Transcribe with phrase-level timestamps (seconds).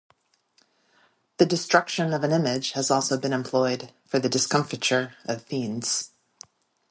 [1.37, 6.09] The destruction of an image has also been employed for the discomfiture of fiends.